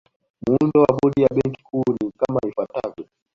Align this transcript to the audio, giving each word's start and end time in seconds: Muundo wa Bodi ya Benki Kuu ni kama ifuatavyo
Muundo 0.47 0.77
wa 0.81 0.91
Bodi 1.01 1.21
ya 1.21 1.27
Benki 1.35 1.63
Kuu 1.63 1.93
ni 2.01 2.11
kama 2.11 2.39
ifuatavyo 2.47 3.05